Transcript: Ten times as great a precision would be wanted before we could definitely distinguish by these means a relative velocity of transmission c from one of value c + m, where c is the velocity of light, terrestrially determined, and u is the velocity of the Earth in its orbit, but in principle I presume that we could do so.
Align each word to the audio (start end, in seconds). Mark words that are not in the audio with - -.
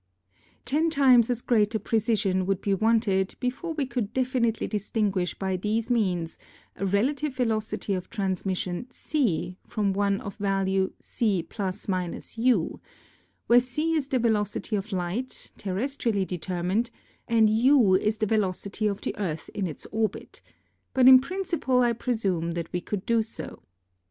Ten 0.65 0.89
times 0.89 1.29
as 1.29 1.43
great 1.43 1.75
a 1.75 1.79
precision 1.79 2.47
would 2.47 2.59
be 2.59 2.73
wanted 2.73 3.35
before 3.39 3.73
we 3.75 3.85
could 3.85 4.11
definitely 4.13 4.65
distinguish 4.65 5.37
by 5.37 5.57
these 5.57 5.91
means 5.91 6.39
a 6.75 6.87
relative 6.87 7.35
velocity 7.35 7.93
of 7.93 8.09
transmission 8.09 8.87
c 8.89 9.59
from 9.63 9.93
one 9.93 10.19
of 10.21 10.37
value 10.37 10.91
c 10.99 11.47
+ 11.59 11.61
m, 11.61 12.79
where 13.45 13.59
c 13.59 13.93
is 13.93 14.07
the 14.07 14.17
velocity 14.17 14.75
of 14.75 14.91
light, 14.91 15.51
terrestrially 15.59 16.25
determined, 16.25 16.89
and 17.27 17.51
u 17.51 17.93
is 17.93 18.17
the 18.17 18.25
velocity 18.25 18.87
of 18.87 19.01
the 19.01 19.15
Earth 19.19 19.51
in 19.53 19.67
its 19.67 19.85
orbit, 19.91 20.41
but 20.95 21.07
in 21.07 21.19
principle 21.21 21.81
I 21.81 21.93
presume 21.93 22.53
that 22.53 22.73
we 22.73 22.81
could 22.81 23.05
do 23.05 23.21
so. 23.21 23.61